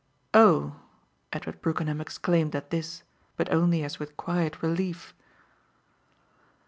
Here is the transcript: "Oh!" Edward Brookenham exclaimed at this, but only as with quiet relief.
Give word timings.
"Oh!" 0.33 0.77
Edward 1.31 1.61
Brookenham 1.61 2.01
exclaimed 2.01 2.55
at 2.55 2.71
this, 2.71 3.03
but 3.37 3.53
only 3.53 3.83
as 3.83 3.99
with 3.99 4.17
quiet 4.17 4.63
relief. 4.63 5.13